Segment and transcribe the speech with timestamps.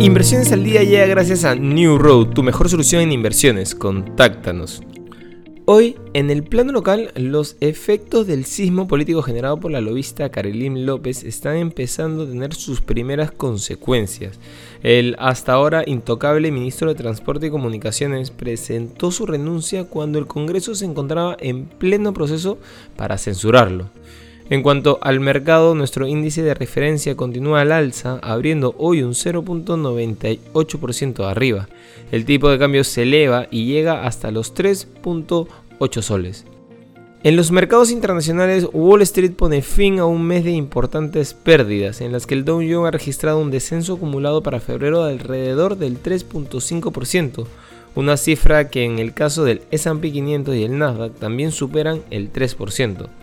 [0.00, 3.74] Inversiones al día llega gracias a New Road, tu mejor solución en inversiones.
[3.74, 4.82] Contáctanos.
[5.66, 10.86] Hoy, en el plano local, los efectos del sismo político generado por la lobista Karelim
[10.86, 14.40] López están empezando a tener sus primeras consecuencias.
[14.82, 20.74] El hasta ahora intocable ministro de Transporte y Comunicaciones presentó su renuncia cuando el Congreso
[20.74, 22.56] se encontraba en pleno proceso
[22.96, 23.90] para censurarlo.
[24.50, 31.30] En cuanto al mercado, nuestro índice de referencia continúa al alza, abriendo hoy un 0.98%
[31.30, 31.68] arriba.
[32.10, 36.46] El tipo de cambio se eleva y llega hasta los 3.8 soles.
[37.22, 42.10] En los mercados internacionales, Wall Street pone fin a un mes de importantes pérdidas, en
[42.10, 46.02] las que el Dow Jones ha registrado un descenso acumulado para febrero de alrededor del
[46.02, 47.46] 3.5%,
[47.94, 52.32] una cifra que en el caso del SP 500 y el Nasdaq también superan el
[52.32, 53.19] 3%.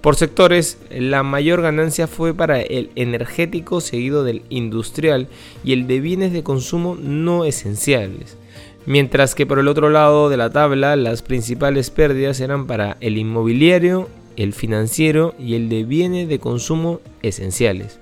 [0.00, 5.28] Por sectores, la mayor ganancia fue para el energético seguido del industrial
[5.62, 8.38] y el de bienes de consumo no esenciales.
[8.86, 13.18] Mientras que por el otro lado de la tabla las principales pérdidas eran para el
[13.18, 18.00] inmobiliario, el financiero y el de bienes de consumo esenciales.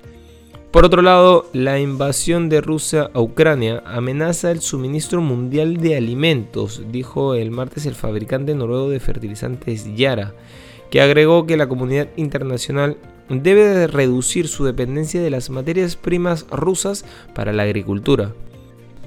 [0.71, 6.83] Por otro lado, la invasión de Rusia a Ucrania amenaza el suministro mundial de alimentos,
[6.93, 10.35] dijo el martes el fabricante noruego de fertilizantes Yara
[10.91, 12.97] que agregó que la comunidad internacional
[13.29, 18.33] debe reducir su dependencia de las materias primas rusas para la agricultura.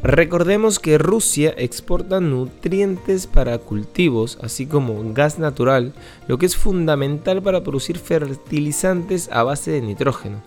[0.03, 5.93] Recordemos que Rusia exporta nutrientes para cultivos, así como gas natural,
[6.27, 10.41] lo que es fundamental para producir fertilizantes a base de nitrógeno.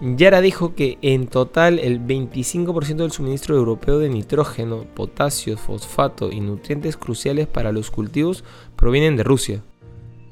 [0.00, 6.40] Yara dijo que en total el 25% del suministro europeo de nitrógeno, potasio, fosfato y
[6.40, 8.44] nutrientes cruciales para los cultivos
[8.76, 9.62] provienen de Rusia.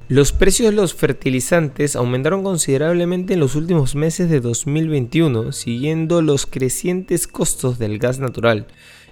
[0.09, 6.45] Los precios de los fertilizantes aumentaron considerablemente en los últimos meses de 2021, siguiendo los
[6.45, 8.67] crecientes costos del gas natural.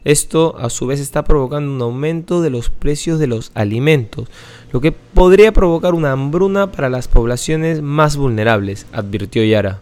[0.04, 4.28] Esto a su vez está provocando un aumento de los precios de los alimentos,
[4.70, 9.80] lo que podría provocar una hambruna para las poblaciones más vulnerables, advirtió Yara.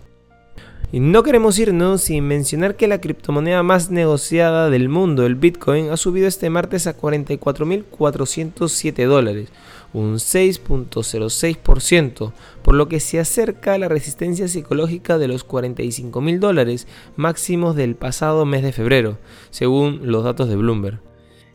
[0.93, 5.91] Y no queremos irnos sin mencionar que la criptomoneda más negociada del mundo, el Bitcoin,
[5.91, 9.50] ha subido este martes a 44.407 dólares,
[9.93, 16.41] un 6.06%, por lo que se acerca a la resistencia psicológica de los 45 mil
[16.41, 19.19] dólares máximos del pasado mes de febrero,
[19.50, 21.09] según los datos de Bloomberg.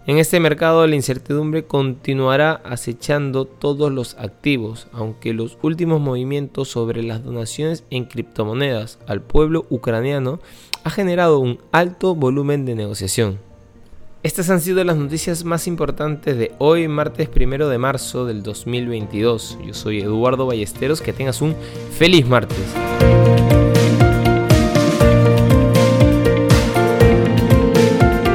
[0.08, 7.02] En este mercado la incertidumbre continuará acechando todos los activos, aunque los últimos movimientos sobre
[7.02, 10.40] las donaciones en criptomonedas al pueblo ucraniano
[10.84, 13.40] ha generado un alto volumen de negociación.
[14.22, 19.58] Estas han sido las noticias más importantes de hoy, martes 1 de marzo del 2022.
[19.66, 21.56] Yo soy Eduardo Ballesteros, que tengas un
[21.98, 23.55] feliz martes.